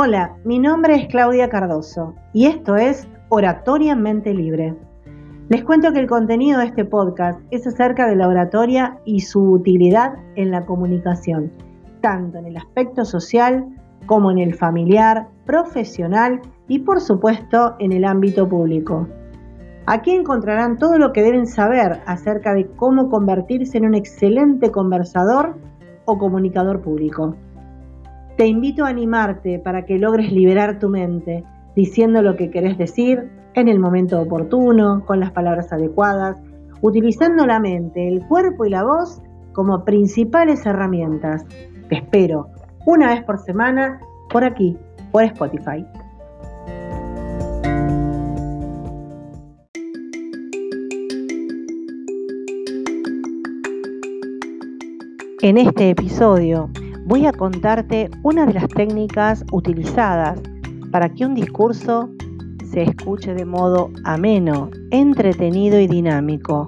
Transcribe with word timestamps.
Hola, 0.00 0.36
mi 0.44 0.60
nombre 0.60 0.94
es 0.94 1.08
Claudia 1.08 1.48
Cardoso 1.48 2.14
y 2.32 2.46
esto 2.46 2.76
es 2.76 3.08
Oratoria 3.30 3.96
Mente 3.96 4.32
Libre. 4.32 4.76
Les 5.48 5.64
cuento 5.64 5.92
que 5.92 5.98
el 5.98 6.06
contenido 6.06 6.60
de 6.60 6.66
este 6.66 6.84
podcast 6.84 7.40
es 7.50 7.66
acerca 7.66 8.06
de 8.06 8.14
la 8.14 8.28
oratoria 8.28 9.00
y 9.04 9.18
su 9.22 9.42
utilidad 9.50 10.12
en 10.36 10.52
la 10.52 10.64
comunicación, 10.64 11.50
tanto 12.00 12.38
en 12.38 12.46
el 12.46 12.58
aspecto 12.58 13.04
social 13.04 13.66
como 14.06 14.30
en 14.30 14.38
el 14.38 14.54
familiar, 14.54 15.26
profesional 15.44 16.42
y 16.68 16.78
por 16.78 17.00
supuesto 17.00 17.74
en 17.80 17.90
el 17.90 18.04
ámbito 18.04 18.48
público. 18.48 19.08
Aquí 19.86 20.12
encontrarán 20.12 20.78
todo 20.78 20.96
lo 20.96 21.12
que 21.12 21.24
deben 21.24 21.48
saber 21.48 22.02
acerca 22.06 22.54
de 22.54 22.68
cómo 22.76 23.10
convertirse 23.10 23.78
en 23.78 23.86
un 23.86 23.96
excelente 23.96 24.70
conversador 24.70 25.56
o 26.04 26.18
comunicador 26.18 26.82
público. 26.82 27.34
Te 28.38 28.46
invito 28.46 28.84
a 28.84 28.88
animarte 28.90 29.58
para 29.58 29.84
que 29.84 29.98
logres 29.98 30.30
liberar 30.30 30.78
tu 30.78 30.88
mente, 30.88 31.42
diciendo 31.74 32.22
lo 32.22 32.36
que 32.36 32.50
querés 32.50 32.78
decir 32.78 33.28
en 33.54 33.66
el 33.66 33.80
momento 33.80 34.20
oportuno, 34.20 35.04
con 35.04 35.18
las 35.18 35.32
palabras 35.32 35.72
adecuadas, 35.72 36.40
utilizando 36.80 37.46
la 37.46 37.58
mente, 37.58 38.06
el 38.06 38.24
cuerpo 38.28 38.64
y 38.64 38.70
la 38.70 38.84
voz 38.84 39.20
como 39.54 39.84
principales 39.84 40.64
herramientas. 40.66 41.44
Te 41.88 41.96
espero 41.96 42.46
una 42.86 43.08
vez 43.08 43.24
por 43.24 43.38
semana 43.38 43.98
por 44.30 44.44
aquí, 44.44 44.76
por 45.10 45.24
Spotify. 45.24 45.84
En 55.42 55.58
este 55.58 55.90
episodio 55.90 56.70
voy 57.08 57.24
a 57.24 57.32
contarte 57.32 58.10
una 58.22 58.44
de 58.44 58.52
las 58.52 58.68
técnicas 58.68 59.42
utilizadas 59.50 60.38
para 60.92 61.08
que 61.08 61.24
un 61.24 61.34
discurso 61.34 62.10
se 62.70 62.82
escuche 62.82 63.32
de 63.32 63.46
modo 63.46 63.90
ameno, 64.04 64.70
entretenido 64.90 65.80
y 65.80 65.86
dinámico. 65.86 66.66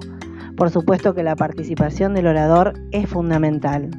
Por 0.57 0.71
supuesto 0.71 1.13
que 1.13 1.21
la 1.21 1.35
participación 1.35 2.15
del 2.15 2.25
orador 2.25 2.73
es 2.91 3.07
fundamental. 3.07 3.91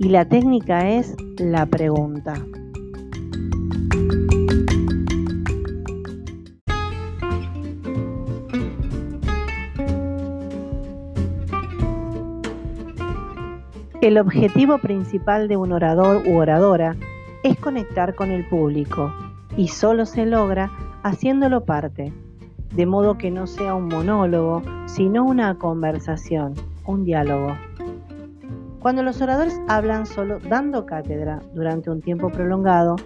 Y 0.00 0.08
la 0.08 0.28
técnica 0.28 0.90
es 0.90 1.14
la 1.38 1.66
pregunta. 1.66 2.34
El 14.04 14.18
objetivo 14.18 14.76
principal 14.76 15.48
de 15.48 15.56
un 15.56 15.72
orador 15.72 16.28
u 16.28 16.36
oradora 16.36 16.94
es 17.42 17.58
conectar 17.58 18.14
con 18.14 18.30
el 18.30 18.46
público 18.46 19.10
y 19.56 19.68
solo 19.68 20.04
se 20.04 20.26
logra 20.26 20.70
haciéndolo 21.02 21.64
parte, 21.64 22.12
de 22.74 22.84
modo 22.84 23.16
que 23.16 23.30
no 23.30 23.46
sea 23.46 23.74
un 23.74 23.88
monólogo, 23.88 24.60
sino 24.84 25.24
una 25.24 25.54
conversación, 25.54 26.52
un 26.84 27.06
diálogo. 27.06 27.56
Cuando 28.78 29.02
los 29.02 29.22
oradores 29.22 29.58
hablan 29.68 30.04
solo 30.04 30.38
dando 30.38 30.84
cátedra 30.84 31.40
durante 31.54 31.88
un 31.88 32.02
tiempo 32.02 32.28
prolongado, 32.28 32.96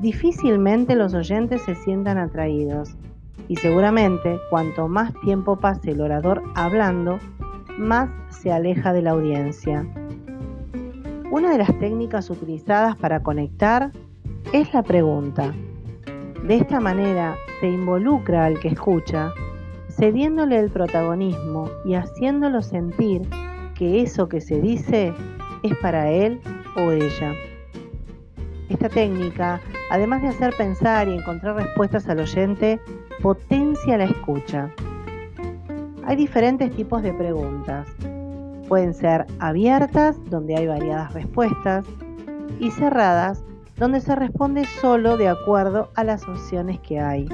difícilmente 0.00 0.96
los 0.96 1.12
oyentes 1.12 1.60
se 1.66 1.74
sientan 1.74 2.16
atraídos 2.16 2.96
y 3.46 3.56
seguramente 3.56 4.38
cuanto 4.48 4.88
más 4.88 5.12
tiempo 5.22 5.56
pase 5.56 5.90
el 5.90 6.00
orador 6.00 6.42
hablando, 6.54 7.18
más 7.76 8.08
se 8.30 8.50
aleja 8.50 8.94
de 8.94 9.02
la 9.02 9.10
audiencia. 9.10 9.86
Una 11.30 11.50
de 11.50 11.58
las 11.58 11.76
técnicas 11.80 12.30
utilizadas 12.30 12.96
para 12.96 13.20
conectar 13.20 13.90
es 14.52 14.72
la 14.72 14.84
pregunta. 14.84 15.52
De 16.44 16.56
esta 16.56 16.78
manera 16.78 17.34
se 17.58 17.68
involucra 17.68 18.44
al 18.44 18.60
que 18.60 18.68
escucha, 18.68 19.32
cediéndole 19.90 20.56
el 20.56 20.70
protagonismo 20.70 21.68
y 21.84 21.94
haciéndolo 21.94 22.62
sentir 22.62 23.22
que 23.74 24.02
eso 24.02 24.28
que 24.28 24.40
se 24.40 24.60
dice 24.60 25.12
es 25.64 25.76
para 25.78 26.12
él 26.12 26.40
o 26.76 26.92
ella. 26.92 27.32
Esta 28.68 28.88
técnica, 28.88 29.60
además 29.90 30.22
de 30.22 30.28
hacer 30.28 30.54
pensar 30.56 31.08
y 31.08 31.14
encontrar 31.14 31.56
respuestas 31.56 32.08
al 32.08 32.20
oyente, 32.20 32.80
potencia 33.20 33.98
la 33.98 34.04
escucha. 34.04 34.70
Hay 36.04 36.14
diferentes 36.14 36.70
tipos 36.70 37.02
de 37.02 37.12
preguntas. 37.12 37.88
Pueden 38.68 38.94
ser 38.94 39.26
abiertas, 39.38 40.16
donde 40.30 40.56
hay 40.56 40.66
variadas 40.66 41.14
respuestas, 41.14 41.86
y 42.58 42.70
cerradas, 42.70 43.44
donde 43.76 44.00
se 44.00 44.16
responde 44.16 44.64
solo 44.80 45.16
de 45.16 45.28
acuerdo 45.28 45.90
a 45.94 46.04
las 46.04 46.26
opciones 46.26 46.80
que 46.80 46.98
hay. 46.98 47.28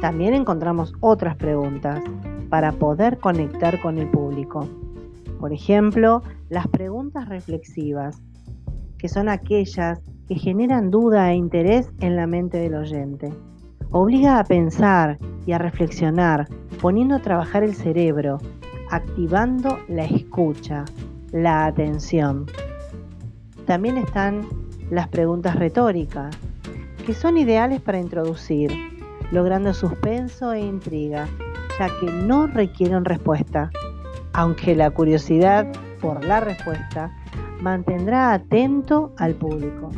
También 0.00 0.34
encontramos 0.34 0.92
otras 1.00 1.36
preguntas 1.36 2.02
para 2.50 2.72
poder 2.72 3.18
conectar 3.18 3.80
con 3.80 3.98
el 3.98 4.08
público. 4.10 4.68
Por 5.38 5.52
ejemplo, 5.52 6.22
las 6.48 6.66
preguntas 6.68 7.28
reflexivas, 7.28 8.20
que 8.98 9.08
son 9.08 9.28
aquellas 9.28 10.00
que 10.26 10.34
generan 10.34 10.90
duda 10.90 11.30
e 11.30 11.36
interés 11.36 11.90
en 12.00 12.16
la 12.16 12.26
mente 12.26 12.58
del 12.58 12.74
oyente. 12.74 13.32
Obliga 13.90 14.38
a 14.38 14.44
pensar 14.44 15.18
y 15.46 15.52
a 15.52 15.58
reflexionar, 15.58 16.48
poniendo 16.82 17.14
a 17.14 17.22
trabajar 17.22 17.62
el 17.62 17.74
cerebro, 17.74 18.38
activando 18.90 19.78
la 19.88 20.04
escucha, 20.04 20.84
la 21.32 21.66
atención. 21.66 22.46
También 23.66 23.98
están 23.98 24.46
las 24.90 25.08
preguntas 25.08 25.56
retóricas, 25.56 26.36
que 27.04 27.14
son 27.14 27.36
ideales 27.36 27.80
para 27.80 27.98
introducir, 27.98 28.72
logrando 29.30 29.74
suspenso 29.74 30.52
e 30.52 30.60
intriga, 30.60 31.28
ya 31.78 31.88
que 32.00 32.10
no 32.10 32.46
requieren 32.46 33.04
respuesta, 33.04 33.70
aunque 34.32 34.74
la 34.74 34.90
curiosidad 34.90 35.66
por 36.00 36.24
la 36.24 36.40
respuesta 36.40 37.14
mantendrá 37.60 38.32
atento 38.32 39.12
al 39.18 39.34
público. 39.34 39.90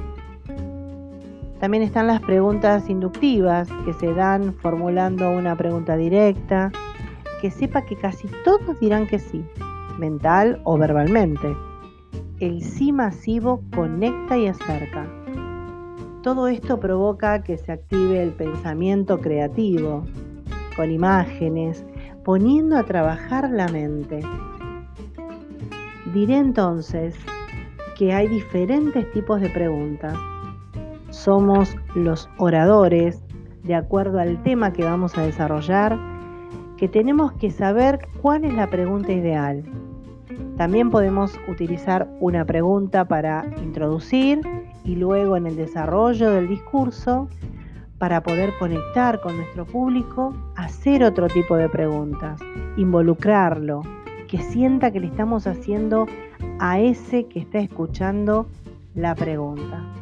También 1.61 1.83
están 1.83 2.07
las 2.07 2.21
preguntas 2.23 2.89
inductivas, 2.89 3.69
que 3.85 3.93
se 3.93 4.15
dan 4.15 4.55
formulando 4.55 5.31
una 5.31 5.57
pregunta 5.57 5.97
directa, 5.97 6.73
que 7.41 7.51
sepa 7.51 7.83
que 7.83 7.97
casi 7.97 8.29
todos 8.45 8.79
dirán 8.81 9.07
que 9.07 9.19
sí, 9.19 9.45
mental 9.99 10.61
o 10.65 10.77
verbalmente. 10.77 11.57
El 12.41 12.63
sí 12.63 12.93
masivo 12.93 13.63
conecta 13.75 14.37
y 14.37 14.47
acerca. 14.47 15.07
Todo 16.23 16.49
esto 16.49 16.79
provoca 16.79 17.43
que 17.43 17.57
se 17.57 17.73
active 17.73 18.23
el 18.23 18.31
pensamiento 18.31 19.21
creativo, 19.21 20.05
con 20.77 20.91
imágenes, 20.91 21.85
poniendo 22.25 22.77
a 22.77 22.83
trabajar 22.83 23.51
la 23.51 23.69
mente. 23.69 24.21
Diré 26.13 26.37
entonces 26.37 27.15
que 27.97 28.13
hay 28.13 28.29
diferentes 28.29 29.11
tipos 29.13 29.41
de 29.41 29.49
preguntas. 29.51 30.15
Somos 31.11 31.75
los 31.95 32.29
oradores, 32.39 33.23
de 33.63 33.75
acuerdo 33.75 34.19
al 34.19 34.43
tema 34.43 34.73
que 34.73 34.85
vamos 34.85 35.17
a 35.17 35.23
desarrollar, 35.23 35.99
que 36.81 36.89
tenemos 36.89 37.33
que 37.33 37.51
saber 37.51 38.09
cuál 38.23 38.43
es 38.47 38.55
la 38.55 38.71
pregunta 38.71 39.13
ideal. 39.13 39.63
También 40.57 40.89
podemos 40.89 41.39
utilizar 41.47 42.09
una 42.21 42.47
pregunta 42.47 43.05
para 43.05 43.45
introducir 43.63 44.41
y 44.83 44.97
luego 44.97 45.37
en 45.37 45.47
el 45.47 45.57
desarrollo 45.57 46.31
del 46.31 46.49
discurso, 46.49 47.29
para 47.99 48.23
poder 48.23 48.55
conectar 48.59 49.21
con 49.21 49.37
nuestro 49.37 49.67
público, 49.67 50.35
hacer 50.57 51.05
otro 51.05 51.29
tipo 51.29 51.55
de 51.55 51.69
preguntas, 51.69 52.41
involucrarlo, 52.79 53.83
que 54.27 54.39
sienta 54.39 54.91
que 54.91 55.01
le 55.01 55.09
estamos 55.09 55.47
haciendo 55.47 56.07
a 56.61 56.81
ese 56.81 57.27
que 57.27 57.41
está 57.41 57.59
escuchando 57.59 58.47
la 58.95 59.15
pregunta. 59.15 60.00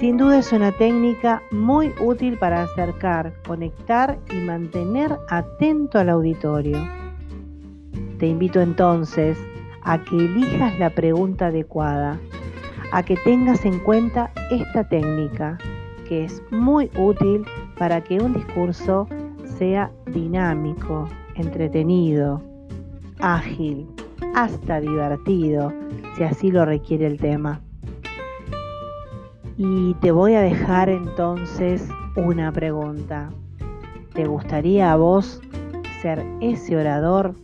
Sin 0.00 0.16
duda 0.16 0.38
es 0.38 0.50
una 0.50 0.72
técnica 0.72 1.42
muy 1.50 1.92
útil 2.00 2.38
para 2.38 2.62
acercar, 2.62 3.34
conectar 3.46 4.18
y 4.30 4.36
mantener 4.36 5.14
atento 5.28 5.98
al 5.98 6.08
auditorio. 6.08 6.78
Te 8.18 8.28
invito 8.28 8.62
entonces 8.62 9.36
a 9.82 10.02
que 10.02 10.16
elijas 10.16 10.78
la 10.78 10.88
pregunta 10.88 11.48
adecuada, 11.48 12.18
a 12.92 13.02
que 13.02 13.14
tengas 13.24 13.62
en 13.66 13.78
cuenta 13.80 14.32
esta 14.50 14.88
técnica, 14.88 15.58
que 16.08 16.24
es 16.24 16.42
muy 16.50 16.90
útil 16.96 17.44
para 17.76 18.02
que 18.02 18.20
un 18.20 18.32
discurso 18.32 19.06
sea 19.58 19.90
dinámico, 20.06 21.10
entretenido, 21.34 22.42
ágil, 23.18 23.86
hasta 24.34 24.80
divertido, 24.80 25.70
si 26.16 26.22
así 26.22 26.50
lo 26.50 26.64
requiere 26.64 27.06
el 27.06 27.18
tema. 27.18 27.60
Y 29.62 29.92
te 30.00 30.10
voy 30.10 30.36
a 30.36 30.40
dejar 30.40 30.88
entonces 30.88 31.86
una 32.16 32.50
pregunta. 32.50 33.28
¿Te 34.14 34.24
gustaría 34.24 34.90
a 34.90 34.96
vos 34.96 35.42
ser 36.00 36.24
ese 36.40 36.78
orador 36.78 37.34